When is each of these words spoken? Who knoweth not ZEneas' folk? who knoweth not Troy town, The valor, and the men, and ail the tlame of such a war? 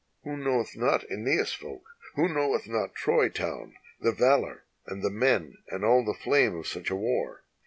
Who 0.23 0.35
knoweth 0.35 0.75
not 0.75 1.05
ZEneas' 1.11 1.53
folk? 1.55 1.83
who 2.15 2.27
knoweth 2.27 2.67
not 2.67 2.95
Troy 2.95 3.29
town, 3.29 3.75
The 3.99 4.11
valor, 4.11 4.63
and 4.87 5.03
the 5.03 5.11
men, 5.11 5.59
and 5.67 5.83
ail 5.83 6.03
the 6.03 6.15
tlame 6.15 6.57
of 6.59 6.65
such 6.65 6.89
a 6.89 6.95
war? 6.95 7.43